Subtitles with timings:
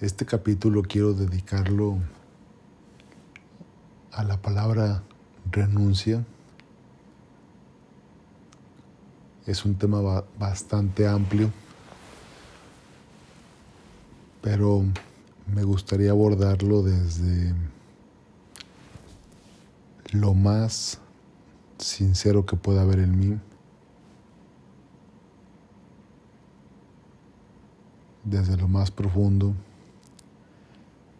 [0.00, 1.98] Este capítulo quiero dedicarlo
[4.12, 5.02] a la palabra
[5.50, 6.24] renuncia.
[9.44, 11.50] Es un tema bastante amplio,
[14.40, 14.84] pero
[15.52, 17.52] me gustaría abordarlo desde
[20.12, 21.00] lo más
[21.78, 23.40] sincero que pueda haber en mí,
[28.22, 29.56] desde lo más profundo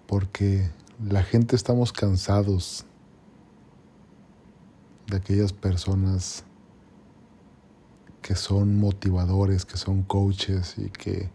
[0.09, 0.71] porque
[1.05, 2.87] la gente estamos cansados
[5.07, 6.45] de aquellas personas
[8.23, 11.29] que son motivadores, que son coaches y que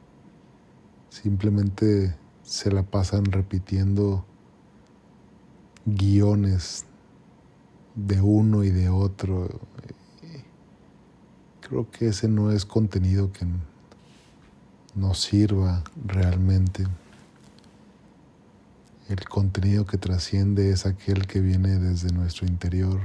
[1.09, 4.25] simplemente se la pasan repitiendo
[5.85, 6.85] guiones
[7.93, 9.49] de uno y de otro.
[11.61, 13.45] Creo que ese no es contenido que
[14.95, 16.87] nos sirva realmente.
[19.13, 22.99] El contenido que trasciende es aquel que viene desde nuestro interior.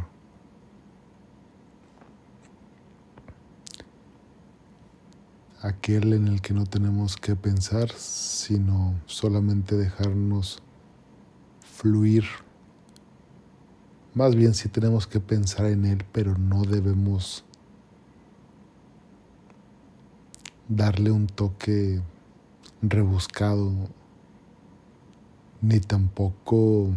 [5.61, 10.63] Aquel en el que no tenemos que pensar, sino solamente dejarnos
[11.61, 12.25] fluir.
[14.15, 17.45] Más bien sí tenemos que pensar en él, pero no debemos
[20.69, 22.01] darle un toque
[22.81, 23.91] rebuscado
[25.61, 26.91] ni tampoco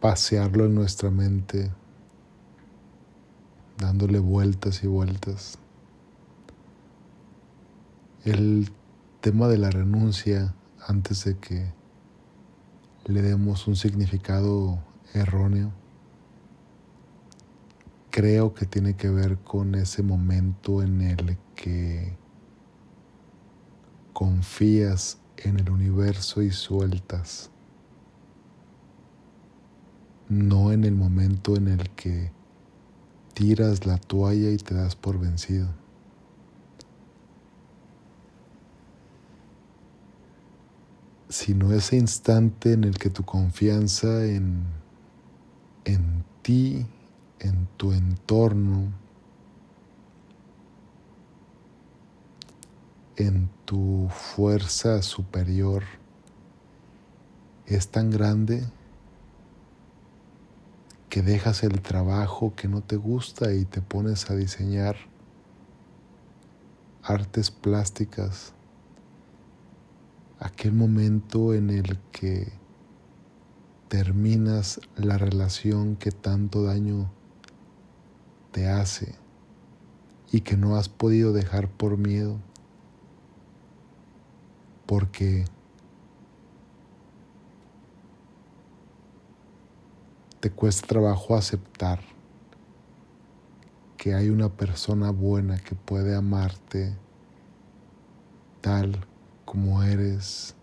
[0.00, 1.70] pasearlo en nuestra mente,
[3.78, 5.58] dándole vueltas y vueltas.
[8.24, 8.70] El
[9.20, 10.54] tema de la renuncia,
[10.86, 11.72] antes de que
[13.06, 14.78] le demos un significado
[15.14, 15.72] erróneo,
[18.10, 22.16] creo que tiene que ver con ese momento en el que
[24.20, 27.50] confías en el universo y sueltas,
[30.28, 32.30] no en el momento en el que
[33.32, 35.68] tiras la toalla y te das por vencido.
[41.30, 44.64] sino ese instante en el que tu confianza en,
[45.84, 46.84] en ti,
[47.38, 48.92] en tu entorno,
[53.20, 55.82] en tu fuerza superior
[57.66, 58.66] es tan grande
[61.10, 64.96] que dejas el trabajo que no te gusta y te pones a diseñar
[67.02, 68.54] artes plásticas.
[70.38, 72.50] Aquel momento en el que
[73.88, 77.12] terminas la relación que tanto daño
[78.50, 79.14] te hace
[80.32, 82.38] y que no has podido dejar por miedo
[84.90, 85.44] porque
[90.40, 92.00] te cuesta trabajo aceptar
[93.96, 96.92] que hay una persona buena que puede amarte
[98.62, 99.06] tal
[99.44, 100.56] como eres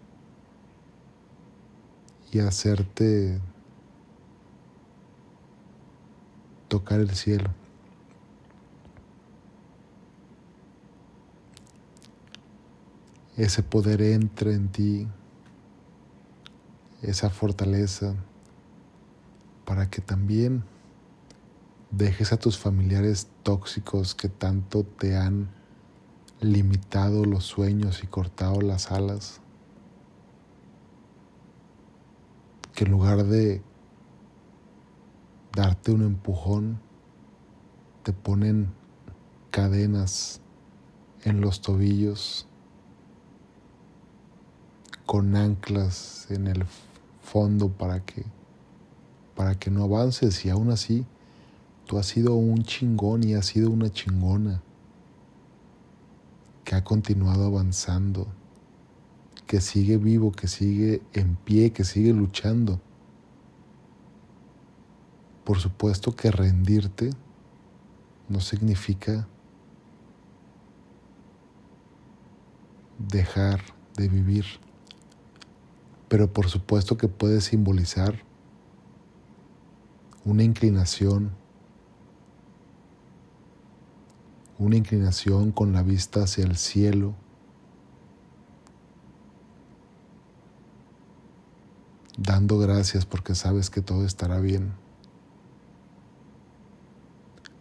[2.30, 3.40] y hacerte
[6.68, 7.50] tocar el cielo.
[13.38, 15.08] Ese poder entre en ti,
[17.04, 18.16] esa fortaleza,
[19.64, 20.64] para que también
[21.92, 25.50] dejes a tus familiares tóxicos que tanto te han
[26.42, 29.40] limitado los sueños y cortado las alas,
[32.74, 33.62] que en lugar de
[35.54, 36.80] darte un empujón,
[38.02, 38.74] te ponen
[39.52, 40.42] cadenas
[41.24, 42.48] en los tobillos
[45.08, 46.66] con anclas en el
[47.24, 48.24] fondo para que
[49.36, 51.06] para que no avances y aún así
[51.86, 54.62] tú has sido un chingón y has sido una chingona
[56.66, 58.28] que ha continuado avanzando,
[59.46, 62.82] que sigue vivo, que sigue en pie, que sigue luchando.
[65.46, 67.12] Por supuesto que rendirte
[68.28, 69.30] no significa
[72.98, 73.62] dejar
[73.96, 74.67] de vivir
[76.08, 78.24] pero por supuesto que puede simbolizar
[80.26, 81.32] una inclinación,
[84.58, 87.14] una inclinación con la vista hacia el cielo,
[92.18, 94.74] dando gracias porque sabes que todo estará bien.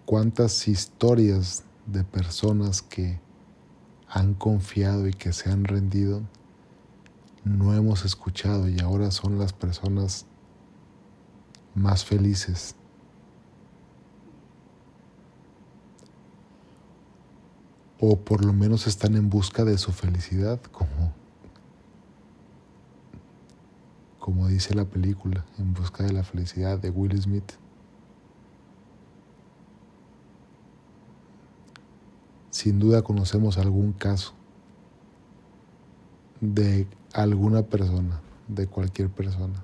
[0.06, 3.20] ¿Cuántas historias de personas que
[4.08, 6.22] han confiado y que se han rendido,
[7.46, 10.26] no hemos escuchado y ahora son las personas
[11.76, 12.74] más felices.
[18.00, 21.14] O por lo menos están en busca de su felicidad, como,
[24.18, 27.52] como dice la película, en busca de la felicidad de Will Smith.
[32.50, 34.34] Sin duda conocemos algún caso
[36.40, 39.62] de alguna persona, de cualquier persona.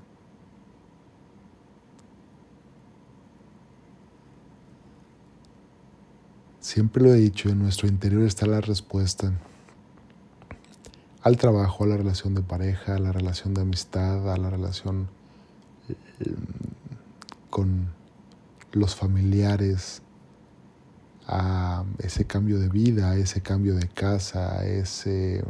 [6.60, 9.32] Siempre lo he dicho, en nuestro interior está la respuesta
[11.22, 15.08] al trabajo, a la relación de pareja, a la relación de amistad, a la relación
[15.88, 16.34] eh,
[17.50, 17.88] con
[18.72, 20.02] los familiares,
[21.26, 25.44] a ese cambio de vida, a ese cambio de casa, a ese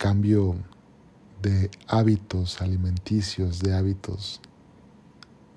[0.00, 0.54] cambio
[1.42, 4.40] de hábitos alimenticios, de hábitos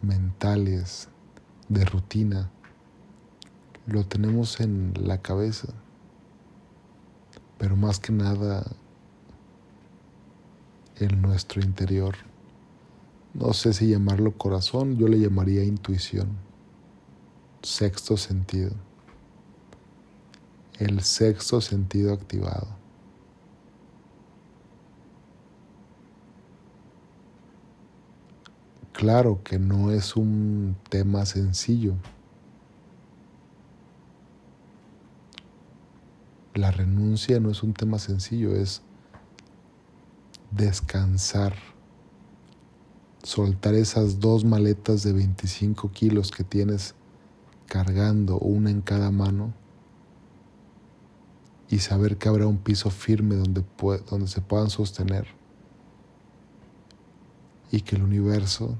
[0.01, 1.07] mentales,
[1.69, 2.51] de rutina,
[3.87, 5.69] lo tenemos en la cabeza,
[7.57, 8.69] pero más que nada
[10.97, 12.15] en nuestro interior.
[13.33, 16.27] No sé si llamarlo corazón, yo le llamaría intuición,
[17.61, 18.71] sexto sentido,
[20.79, 22.82] el sexto sentido activado.
[29.03, 31.95] Claro que no es un tema sencillo.
[36.53, 38.81] La renuncia no es un tema sencillo, es
[40.51, 41.53] descansar,
[43.23, 46.95] soltar esas dos maletas de 25 kilos que tienes
[47.67, 49.53] cargando, una en cada mano,
[51.67, 53.65] y saber que habrá un piso firme donde,
[54.09, 55.27] donde se puedan sostener
[57.69, 58.77] y que el universo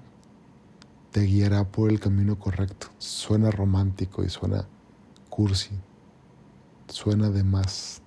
[1.14, 2.88] te guiará por el camino correcto.
[2.98, 4.66] Suena romántico y suena
[5.30, 5.70] cursi,
[6.88, 8.02] suena de más,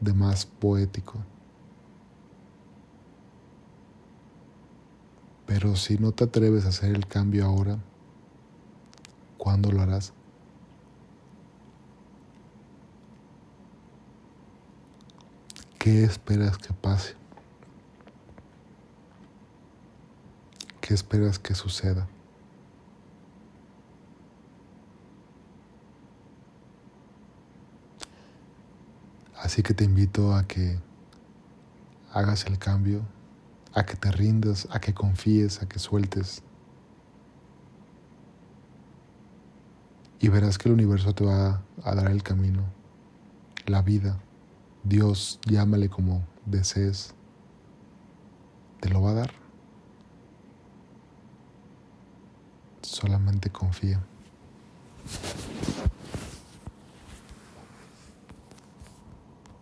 [0.00, 1.18] de más poético.
[5.44, 7.78] Pero si no te atreves a hacer el cambio ahora,
[9.36, 10.12] ¿cuándo lo harás?
[15.80, 17.16] ¿Qué esperas que pase?
[20.90, 22.08] ¿Qué esperas que suceda?
[29.36, 30.80] Así que te invito a que
[32.12, 33.02] hagas el cambio,
[33.72, 36.42] a que te rindas, a que confíes, a que sueltes.
[40.18, 42.64] Y verás que el universo te va a dar el camino,
[43.66, 44.18] la vida,
[44.82, 47.14] Dios, llámale como desees,
[48.80, 49.39] te lo va a dar.
[52.90, 54.00] Solamente confía.